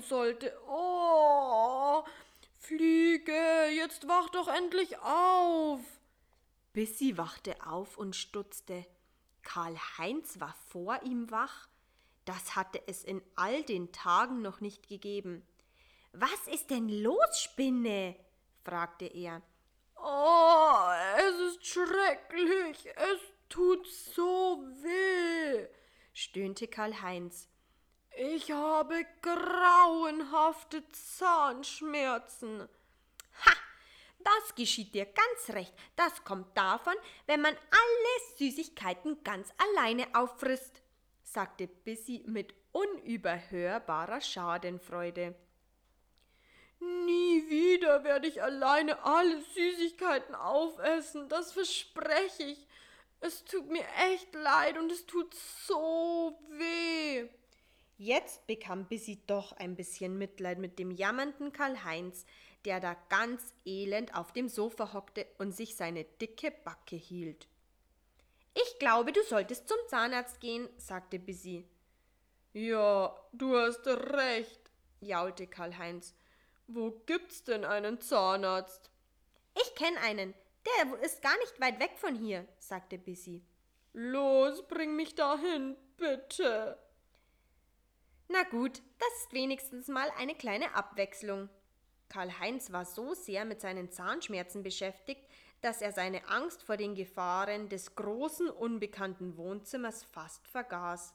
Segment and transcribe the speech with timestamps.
[0.00, 0.56] sein sollte.
[0.68, 2.04] Oh,
[2.58, 5.80] Fliege, jetzt wach doch endlich auf.
[6.72, 8.86] Bissi wachte auf und stutzte.
[9.42, 11.68] Karl-Heinz war vor ihm wach.
[12.24, 15.46] Das hatte es in all den Tagen noch nicht gegeben.
[16.12, 18.16] Was ist denn los, Spinne?
[18.64, 19.40] fragte er.
[19.96, 25.66] Oh, es ist schrecklich, es tut so weh,
[26.12, 27.48] stöhnte Karl-Heinz.
[28.20, 32.62] Ich habe grauenhafte Zahnschmerzen.
[33.46, 33.52] Ha!
[34.18, 35.72] Das geschieht dir ganz recht.
[35.94, 36.94] Das kommt davon,
[37.26, 40.82] wenn man alle Süßigkeiten ganz alleine auffrisst,
[41.22, 45.36] sagte Bissy mit unüberhörbarer Schadenfreude.
[46.80, 52.66] Nie wieder werde ich alleine alle Süßigkeiten aufessen, das verspreche ich.
[53.20, 55.32] Es tut mir echt leid und es tut
[55.68, 57.28] so weh.
[58.00, 62.24] Jetzt bekam Bissy doch ein bisschen Mitleid mit dem jammernden Karl-Heinz,
[62.64, 67.48] der da ganz elend auf dem Sofa hockte und sich seine dicke Backe hielt.
[68.54, 71.64] Ich glaube, du solltest zum Zahnarzt gehen, sagte Bissy.
[72.52, 76.14] Ja, du hast recht, jaulte Karl-Heinz.
[76.68, 78.92] Wo gibt's denn einen Zahnarzt?
[79.60, 80.34] Ich kenne einen.
[80.66, 83.42] Der ist gar nicht weit weg von hier, sagte Bissy.
[83.92, 86.78] Los, bring mich dahin, bitte.
[88.30, 91.48] Na gut, das ist wenigstens mal eine kleine Abwechslung.
[92.10, 95.22] Karl-Heinz war so sehr mit seinen Zahnschmerzen beschäftigt,
[95.62, 101.14] dass er seine Angst vor den Gefahren des großen unbekannten Wohnzimmers fast vergaß.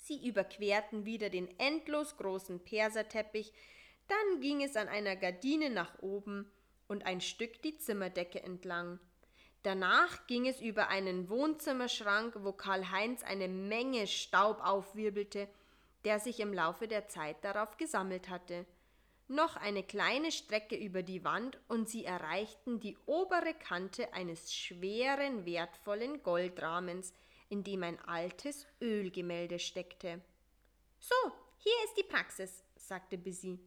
[0.00, 3.52] Sie überquerten wieder den endlos großen Perserteppich,
[4.08, 6.50] dann ging es an einer Gardine nach oben
[6.88, 8.98] und ein Stück die Zimmerdecke entlang.
[9.62, 15.48] Danach ging es über einen Wohnzimmerschrank, wo Karl-Heinz eine Menge Staub aufwirbelte
[16.04, 18.66] der sich im Laufe der Zeit darauf gesammelt hatte.
[19.26, 25.44] Noch eine kleine Strecke über die Wand und sie erreichten die obere Kante eines schweren,
[25.44, 27.12] wertvollen Goldrahmens,
[27.50, 30.22] in dem ein altes Ölgemälde steckte.
[30.98, 31.14] So,
[31.58, 33.58] hier ist die Praxis, sagte Bissy.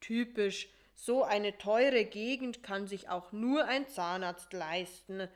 [0.00, 5.28] Typisch, so eine teure Gegend kann sich auch nur ein Zahnarzt leisten,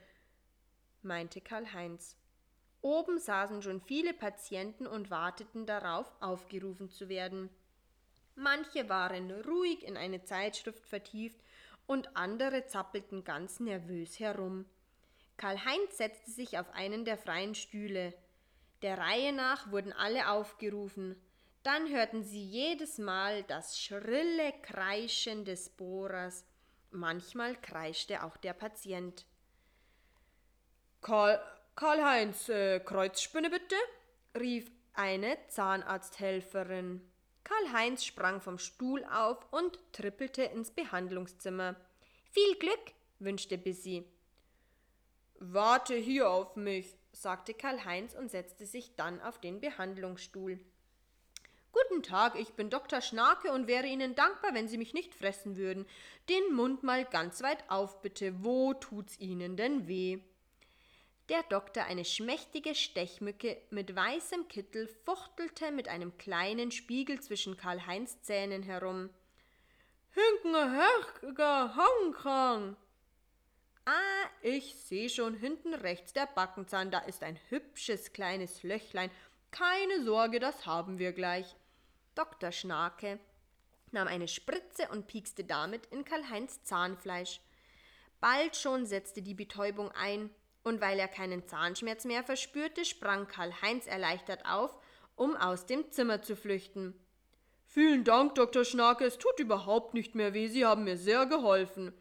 [1.02, 2.16] meinte Karl-Heinz.
[2.80, 7.50] Oben saßen schon viele Patienten und warteten darauf, aufgerufen zu werden.
[8.36, 11.40] Manche waren ruhig in eine Zeitschrift vertieft
[11.86, 14.64] und andere zappelten ganz nervös herum.
[15.36, 18.14] Karl-Heinz setzte sich auf einen der freien Stühle.
[18.82, 21.20] Der Reihe nach wurden alle aufgerufen.
[21.64, 26.44] Dann hörten sie jedes Mal das schrille Kreischen des Bohrers.
[26.90, 29.26] Manchmal kreischte auch der Patient.
[31.00, 31.40] Karl,
[31.78, 33.76] Karl-Heinz, äh, Kreuzspinne bitte?
[34.36, 37.00] rief eine Zahnarzthelferin.
[37.44, 41.76] Karl-Heinz sprang vom Stuhl auf und trippelte ins Behandlungszimmer.
[42.32, 42.80] Viel Glück,
[43.20, 44.04] wünschte Bissy.
[45.38, 50.58] Warte hier auf mich, sagte Karl-Heinz und setzte sich dann auf den Behandlungsstuhl.
[51.70, 53.00] Guten Tag, ich bin Dr.
[53.00, 55.86] Schnake und wäre Ihnen dankbar, wenn Sie mich nicht fressen würden.
[56.28, 58.42] Den Mund mal ganz weit auf, bitte.
[58.42, 60.18] Wo tut's Ihnen denn weh?
[61.28, 68.22] Der Doktor, eine schmächtige Stechmücke mit weißem Kittel, fuchtelte mit einem kleinen Spiegel zwischen Karl-Heinz
[68.22, 69.10] Zähnen herum.
[71.76, 72.76] Hongkong.
[73.84, 79.10] Ah, ich sehe schon hinten rechts der Backenzahn, da ist ein hübsches kleines Löchlein.
[79.50, 81.54] Keine Sorge, das haben wir gleich.
[82.14, 82.52] Dr.
[82.52, 83.18] Schnake
[83.90, 87.42] nahm eine Spritze und piekste damit in Karl-Heinz Zahnfleisch.
[88.18, 90.30] Bald schon setzte die Betäubung ein
[90.68, 94.78] und weil er keinen Zahnschmerz mehr verspürte, sprang Karl-Heinz erleichtert auf,
[95.16, 96.94] um aus dem Zimmer zu flüchten.
[97.64, 98.64] Vielen Dank, Dr.
[98.64, 101.92] Schnake, es tut überhaupt nicht mehr weh, Sie haben mir sehr geholfen.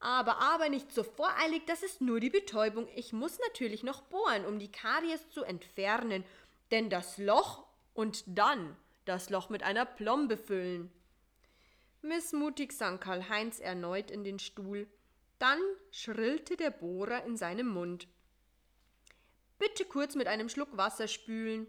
[0.00, 2.86] Aber, aber nicht so voreilig, das ist nur die Betäubung.
[2.94, 6.24] Ich muss natürlich noch bohren, um die Karies zu entfernen,
[6.70, 7.64] denn das Loch
[7.94, 10.92] und dann das Loch mit einer Plombe füllen.
[12.02, 14.86] Missmutig sank Karl-Heinz erneut in den Stuhl.
[15.38, 15.60] Dann
[15.90, 18.08] schrillte der Bohrer in seinem Mund.
[19.58, 21.66] Bitte kurz mit einem Schluck Wasser spülen.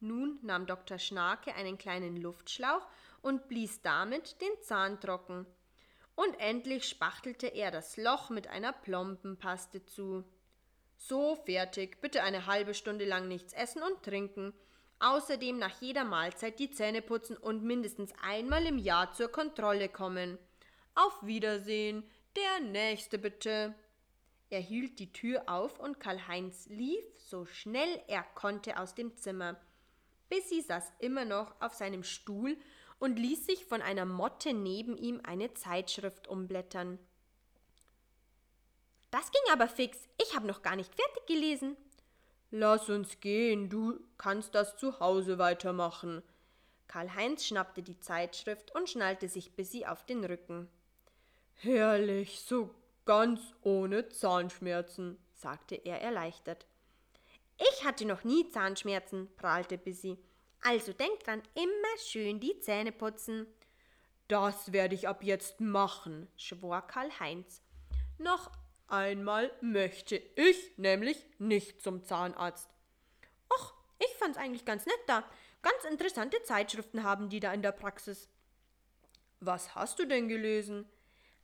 [0.00, 0.98] Nun nahm Dr.
[0.98, 2.86] Schnake einen kleinen Luftschlauch
[3.22, 5.46] und blies damit den Zahn trocken.
[6.14, 10.24] Und endlich spachtelte er das Loch mit einer Plombenpaste zu.
[10.96, 12.00] So, fertig.
[12.00, 14.52] Bitte eine halbe Stunde lang nichts essen und trinken.
[15.00, 20.38] Außerdem nach jeder Mahlzeit die Zähne putzen und mindestens einmal im Jahr zur Kontrolle kommen.
[20.94, 22.02] Auf Wiedersehen.
[22.38, 23.74] Der nächste bitte.
[24.48, 29.60] Er hielt die Tür auf und Karl-Heinz lief so schnell er konnte aus dem Zimmer.
[30.28, 32.56] Bissy saß immer noch auf seinem Stuhl
[33.00, 37.00] und ließ sich von einer Motte neben ihm eine Zeitschrift umblättern.
[39.10, 40.08] Das ging aber fix.
[40.22, 41.76] Ich habe noch gar nicht fertig gelesen.
[42.52, 46.22] Lass uns gehen, du kannst das zu Hause weitermachen.
[46.86, 50.68] Karl-Heinz schnappte die Zeitschrift und schnallte sich Bissi auf den Rücken.
[51.60, 52.72] Herrlich, so
[53.04, 56.66] ganz ohne Zahnschmerzen, sagte er erleichtert.
[57.58, 60.18] Ich hatte noch nie Zahnschmerzen, prahlte Bissi.
[60.62, 63.48] Also denk dran, immer schön die Zähne putzen.
[64.28, 67.60] Das werde ich ab jetzt machen, schwor Karl-Heinz.
[68.18, 68.52] Noch
[68.86, 72.68] einmal möchte ich nämlich nicht zum Zahnarzt.
[73.50, 75.24] Och, ich fand's eigentlich ganz nett da.
[75.62, 78.28] Ganz interessante Zeitschriften haben die da in der Praxis.
[79.40, 80.88] Was hast du denn gelesen?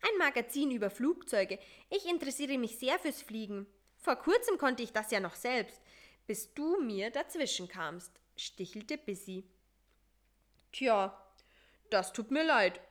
[0.06, 1.58] Ein Magazin über Flugzeuge.
[1.88, 3.66] Ich interessiere mich sehr fürs Fliegen.
[3.96, 5.80] Vor kurzem konnte ich das ja noch selbst,
[6.26, 9.44] bis du mir dazwischen kamst, stichelte Bissy.
[10.72, 11.18] Tja,
[11.88, 12.82] das tut mir leid.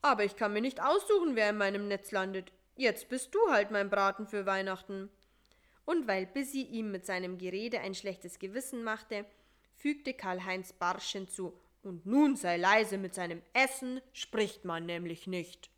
[0.00, 2.50] Aber ich kann mir nicht aussuchen, wer in meinem Netz landet.
[2.76, 5.10] Jetzt bist du halt mein Braten für Weihnachten.
[5.84, 9.26] Und weil Bissy ihm mit seinem Gerede ein schlechtes Gewissen machte,
[9.74, 11.52] fügte Karl-Heinz barsch hinzu.
[11.82, 15.70] Und nun sei leise mit seinem Essen, spricht man nämlich nicht.